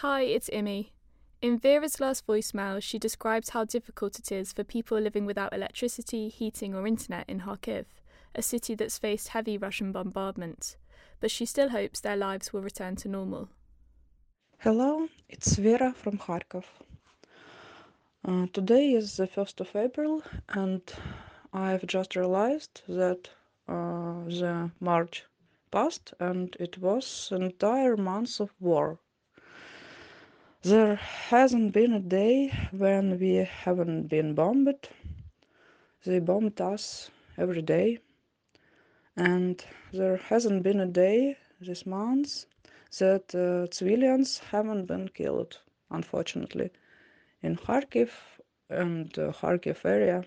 Hi, 0.00 0.24
it's 0.24 0.50
Imi. 0.50 0.90
In 1.40 1.58
Vera's 1.58 2.00
last 2.00 2.26
voicemail, 2.26 2.82
she 2.82 2.98
describes 2.98 3.48
how 3.48 3.64
difficult 3.64 4.18
it 4.18 4.30
is 4.30 4.52
for 4.52 4.62
people 4.62 5.00
living 5.00 5.24
without 5.24 5.54
electricity, 5.54 6.28
heating, 6.28 6.74
or 6.74 6.86
internet 6.86 7.24
in 7.28 7.40
Kharkiv, 7.40 7.86
a 8.34 8.42
city 8.42 8.74
that's 8.74 8.98
faced 8.98 9.28
heavy 9.28 9.56
Russian 9.56 9.92
bombardment. 9.92 10.76
But 11.18 11.30
she 11.30 11.46
still 11.46 11.70
hopes 11.70 12.00
their 12.00 12.14
lives 12.14 12.52
will 12.52 12.60
return 12.60 12.96
to 12.96 13.08
normal. 13.08 13.48
Hello, 14.58 15.08
it's 15.30 15.56
Vera 15.56 15.94
from 15.94 16.18
Kharkov. 16.18 16.66
Uh, 18.22 18.48
today 18.52 18.92
is 18.92 19.16
the 19.16 19.26
1st 19.26 19.60
of 19.60 19.74
April, 19.74 20.22
and 20.50 20.82
I've 21.54 21.86
just 21.86 22.16
realized 22.16 22.82
that 22.86 23.30
uh, 23.66 24.24
the 24.26 24.70
March 24.78 25.24
passed 25.70 26.12
and 26.20 26.54
it 26.60 26.76
was 26.76 27.30
an 27.32 27.44
entire 27.44 27.96
month 27.96 28.40
of 28.40 28.50
war. 28.60 28.98
There 30.66 30.96
hasn't 30.96 31.74
been 31.74 31.92
a 31.92 32.00
day 32.00 32.52
when 32.72 33.20
we 33.20 33.34
haven't 33.36 34.08
been 34.08 34.34
bombed. 34.34 34.88
They 36.04 36.18
bombed 36.18 36.60
us 36.60 37.08
every 37.38 37.62
day. 37.62 38.00
And 39.16 39.64
there 39.92 40.16
hasn't 40.16 40.64
been 40.64 40.80
a 40.80 40.86
day 40.86 41.36
this 41.60 41.86
month 41.86 42.46
that 42.98 43.32
uh, 43.32 43.72
civilians 43.72 44.40
haven't 44.40 44.86
been 44.86 45.08
killed, 45.10 45.60
unfortunately, 45.92 46.70
in 47.44 47.54
Kharkiv 47.54 48.10
and 48.68 49.16
uh, 49.16 49.30
Kharkiv 49.30 49.84
area. 49.84 50.24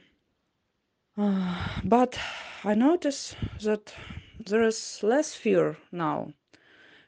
Uh, 1.17 1.67
but 1.83 2.17
I 2.63 2.75
notice 2.75 3.35
that 3.61 3.93
there 4.39 4.63
is 4.63 5.01
less 5.03 5.35
fear 5.35 5.75
now. 5.91 6.31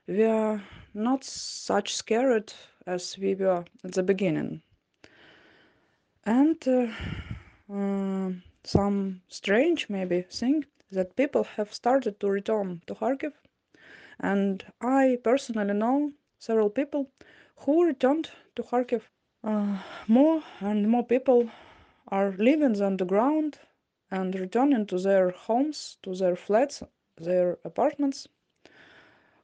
We 0.05 0.25
are 0.25 0.61
not 0.93 1.23
such 1.23 1.95
scared 1.95 2.53
as 2.85 3.17
we 3.17 3.35
were 3.35 3.65
at 3.83 3.93
the 3.93 4.03
beginning. 4.03 4.61
And 6.25 6.57
uh, 6.67 6.87
uh, 7.73 8.31
some 8.63 9.21
strange 9.27 9.89
maybe 9.89 10.21
thing 10.21 10.65
that 10.91 11.15
people 11.15 11.43
have 11.43 11.73
started 11.73 12.19
to 12.19 12.29
return 12.29 12.81
to 12.87 12.95
Kharkiv. 12.95 13.33
And 14.19 14.63
I 14.81 15.17
personally 15.23 15.73
know 15.73 16.11
several 16.37 16.69
people 16.69 17.11
who 17.55 17.85
returned 17.85 18.29
to 18.55 18.63
Kharkiv. 18.63 19.03
Uh, 19.43 19.77
more 20.07 20.43
and 20.59 20.87
more 20.87 21.05
people 21.05 21.49
are 22.09 22.31
living 22.37 22.73
the 22.73 23.05
ground 23.05 23.57
and 24.11 24.35
returning 24.35 24.85
to 24.87 24.99
their 24.99 25.31
homes, 25.31 25.97
to 26.03 26.13
their 26.13 26.35
flats, 26.35 26.83
their 27.17 27.57
apartments. 27.63 28.27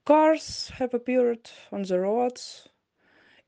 Cars 0.05 0.69
have 0.75 0.93
appeared 0.93 1.49
on 1.71 1.83
the 1.83 1.99
roads. 1.99 2.69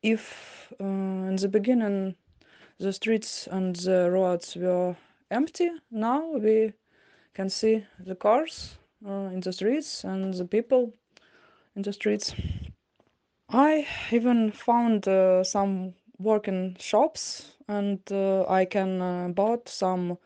If 0.04 0.74
uh, 0.80 0.84
in 0.84 1.36
the 1.38 1.48
beginning 1.48 2.16
the 2.80 2.94
streets 2.94 3.48
and 3.48 3.76
the 3.76 4.10
roads 4.12 4.56
were 4.56 4.96
empty, 5.32 5.72
now 5.92 6.32
we 6.38 6.74
can 7.34 7.50
see 7.50 7.86
the 8.00 8.16
cars 8.16 8.78
uh, 9.06 9.30
in 9.34 9.42
the 9.42 9.54
streets 9.54 10.04
and 10.04 10.34
the 10.34 10.46
people 10.46 10.94
in 11.76 11.84
the 11.84 11.94
streets. 11.94 12.34
I 13.52 13.88
even 14.12 14.52
found 14.52 15.08
uh, 15.08 15.44
some 15.44 15.94
working 16.18 16.76
shops 16.80 17.56
and 17.68 18.00
uh, 18.12 18.46
I 18.48 18.66
can 18.66 19.02
uh, 19.02 19.28
bought 19.30 19.70
some 19.70 20.18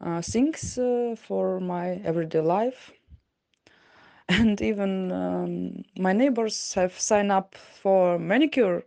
uh, 0.00 0.22
things 0.22 0.78
uh, 0.78 1.16
for 1.18 1.60
my 1.60 2.00
everyday 2.04 2.40
life. 2.40 2.92
And 4.28 4.60
even 4.60 5.12
um, 5.12 5.84
my 5.96 6.12
neighbors 6.12 6.74
have 6.74 6.98
signed 6.98 7.32
up 7.32 7.54
for 7.54 8.18
manicure. 8.18 8.84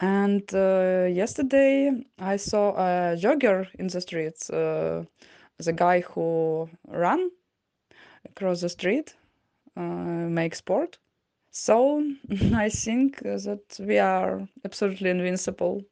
And 0.00 0.52
uh, 0.54 1.06
yesterday 1.10 2.04
I 2.18 2.36
saw 2.36 2.72
a 2.72 3.16
jogger 3.16 3.68
in 3.78 3.88
the 3.88 4.00
streets, 4.00 4.48
the 5.58 5.72
guy 5.74 6.00
who 6.00 6.68
ran 6.88 7.30
across 8.24 8.60
the 8.60 8.68
street, 8.68 9.14
make 9.76 10.54
sport. 10.54 10.98
So 11.50 12.04
I 12.54 12.68
think 12.68 13.18
that 13.20 13.78
we 13.80 13.98
are 13.98 14.46
absolutely 14.64 15.10
invincible 15.10 15.84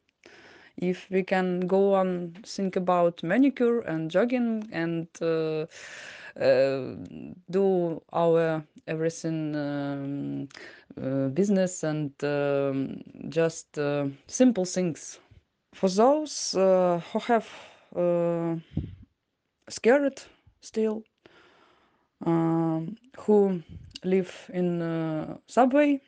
if 0.77 1.09
we 1.11 1.23
can 1.23 1.61
go 1.67 1.95
on 1.95 2.37
think 2.45 2.77
about 2.77 3.23
manicure 3.23 3.81
and 3.81 4.11
jogging 4.11 4.69
and 4.73 5.09
uh, 5.21 5.25
uh, 5.65 5.67
do 6.38 8.03
our 8.12 8.62
everything 8.87 9.54
um, 9.56 10.49
uh, 11.03 11.28
business 11.28 11.82
and 11.84 12.12
um, 12.25 13.00
just 13.28 13.78
uh, 13.78 14.06
simple 14.26 14.65
things. 14.65 15.19
For 15.75 15.88
those 15.88 16.54
uh, 16.54 17.00
who 17.12 17.19
have 17.21 17.49
uh, 17.94 18.56
scared 19.69 20.21
still 20.60 21.03
um, 22.26 22.97
who 23.19 23.62
live 24.05 24.50
in 24.53 24.82
uh, 24.82 25.37
subway 25.47 26.00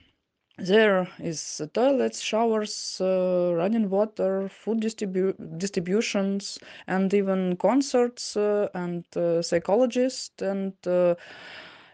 there 0.58 1.08
is 1.18 1.60
toilets, 1.72 2.20
showers, 2.20 3.00
uh, 3.00 3.52
running 3.54 3.88
water, 3.90 4.48
food 4.48 4.80
distribu- 4.80 5.58
distributions, 5.58 6.58
and 6.86 7.12
even 7.14 7.56
concerts 7.56 8.36
uh, 8.36 8.68
and 8.74 9.04
uh, 9.16 9.42
psychologists 9.42 10.42
and 10.42 10.74
uh, 10.86 11.14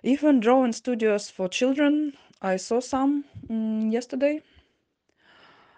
even 0.02 0.40
drawing 0.40 0.72
studios 0.72 1.30
for 1.30 1.48
children. 1.48 2.12
I 2.42 2.56
saw 2.56 2.80
some 2.80 3.24
mm, 3.48 3.92
yesterday. 3.92 4.42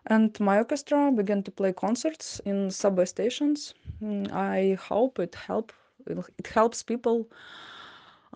And 0.06 0.38
my 0.40 0.58
orchestra 0.58 1.12
began 1.12 1.42
to 1.44 1.50
play 1.50 1.72
concerts 1.72 2.40
in 2.44 2.70
subway 2.70 3.04
stations. 3.04 3.74
Mm, 4.02 4.32
I 4.32 4.74
hope 4.74 5.18
it 5.18 5.34
help 5.34 5.72
it 6.06 6.46
helps 6.46 6.82
people 6.82 7.28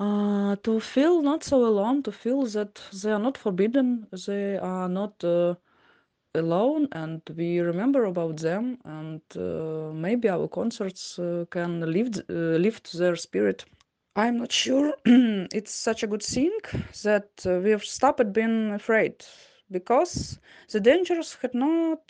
uh, 0.03 0.57
to 0.65 0.81
feel 0.81 1.23
not 1.23 1.45
so 1.45 1.67
alone, 1.67 2.03
to 2.05 2.13
feel 2.13 2.45
that 2.47 2.83
they 3.03 3.13
are 3.13 3.21
not 3.21 3.39
forbidden, 3.39 4.09
they 4.27 4.57
are 4.59 4.89
not 4.89 5.25
uh, 5.25 5.55
alone, 6.35 6.89
and 6.93 7.21
we 7.37 7.61
remember 7.61 8.05
about 8.05 8.39
them, 8.39 8.79
and 8.85 9.23
uh, 9.37 9.93
maybe 9.95 10.29
our 10.29 10.49
concerts 10.49 11.19
uh, 11.19 11.45
can 11.51 11.81
lift 11.93 12.19
uh, 12.31 12.59
lift 12.67 12.93
their 12.99 13.17
spirit. 13.17 13.65
I'm 14.17 14.39
not 14.39 14.53
sure 14.53 14.95
it's 15.07 15.75
such 15.75 16.03
a 16.03 16.09
good 16.09 16.23
thing 16.23 16.53
that 17.05 17.31
uh, 17.47 17.61
we've 17.65 17.85
stopped 17.85 18.33
being 18.33 18.73
afraid 18.73 19.25
because 19.71 20.41
the 20.73 20.81
dangers 20.81 21.37
had 21.43 21.55
not 21.55 22.09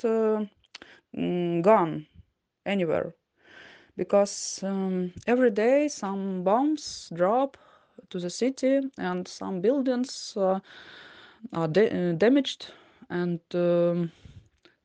mm, 1.16 1.62
gone 1.62 2.06
anywhere 2.66 3.14
because 3.96 4.62
um, 4.62 5.12
every 5.26 5.50
day 5.50 5.88
some 5.88 6.42
bombs 6.42 7.10
drop 7.14 7.56
to 8.10 8.18
the 8.18 8.30
city 8.30 8.80
and 8.98 9.26
some 9.28 9.60
buildings 9.60 10.34
uh, 10.36 10.60
are 11.52 11.68
da- 11.68 12.12
damaged 12.14 12.72
and 13.10 13.40
um, 13.54 14.12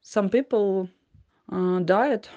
some 0.01 0.29
people 0.29 0.89
uh, 1.51 1.79
died 1.79 2.27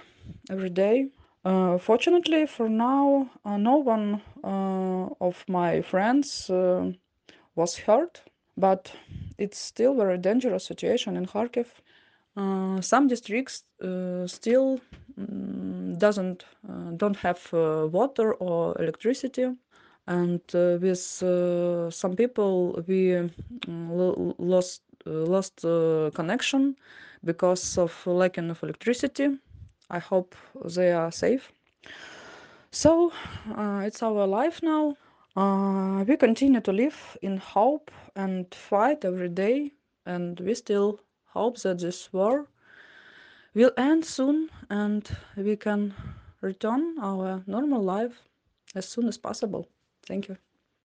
every 0.51 0.71
day. 0.71 1.09
Uh, 1.45 1.79
fortunately 1.79 2.47
for 2.47 2.69
now 2.69 3.31
uh, 3.45 3.57
no 3.57 3.77
one 3.77 4.21
uh, 4.45 5.09
of 5.21 5.45
my 5.49 5.81
friends 5.81 6.51
uh, 6.51 6.91
was 7.55 7.77
hurt 7.79 8.23
but 8.57 8.93
it's 9.39 9.59
still 9.59 9.95
very 9.95 10.19
dangerous 10.19 10.65
situation 10.65 11.17
in 11.17 11.27
kharkiv. 11.27 11.67
Uh, 12.37 12.81
some 12.81 13.09
districts 13.09 13.65
uh, 13.83 14.27
still 14.27 14.81
mm, 15.19 15.99
doesn't 15.99 16.45
uh, 16.69 16.91
don't 16.97 17.17
have 17.17 17.53
uh, 17.53 17.87
water 17.91 18.35
or 18.35 18.77
electricity 18.81 19.47
and 20.07 20.41
uh, 20.55 20.79
with 20.81 21.23
uh, 21.23 21.91
some 21.91 22.17
people 22.17 22.83
we 22.87 23.13
mm, 23.67 24.35
lost 24.39 24.83
uh, 25.07 25.11
lost 25.11 25.61
connection 26.15 26.77
because 27.25 27.79
of 27.79 28.07
lacking 28.07 28.51
of 28.51 28.63
electricity. 28.63 29.39
I 29.91 29.99
hope 29.99 30.35
they 30.65 30.93
are 30.93 31.11
safe. 31.11 31.53
So 32.71 33.13
it's 33.83 34.03
our 34.03 34.27
life 34.27 34.63
now. 34.63 34.97
Uh, 35.37 36.05
we 36.07 36.17
continue 36.17 36.61
to 36.61 36.73
live 36.73 37.17
in 37.23 37.37
hope 37.39 37.91
and 38.17 38.53
fight 38.55 39.05
every 39.05 39.29
day 39.29 39.73
and 40.07 40.41
we 40.41 40.55
still 40.55 41.01
hope 41.27 41.59
that 41.63 41.79
this 41.81 42.13
war 42.13 42.49
will 43.55 43.73
end 43.77 44.05
soon 44.05 44.51
and 44.71 45.17
we 45.37 45.57
can 45.57 45.95
return 46.41 46.97
our 47.01 47.43
normal 47.47 47.83
life 47.83 48.23
as 48.75 48.89
soon 48.89 49.07
as 49.09 49.19
possible 49.19 49.69
thank 50.11 50.29
you 50.29 50.50